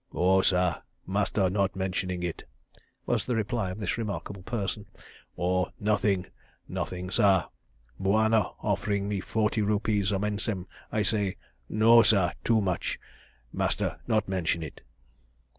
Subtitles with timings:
[0.15, 0.81] "Oh, sah!
[1.05, 2.43] Master not mentioning it!"
[3.05, 4.87] was the reply of this remarkable person.
[5.37, 6.25] "Oh, nothing,
[6.67, 7.49] nothing, sah!
[7.99, 11.35] Bwana offering me forty rupees a mensem, I say
[11.69, 12.31] 'No, sah!
[12.43, 12.99] Too much.'...
[13.53, 14.81] Master not mention it."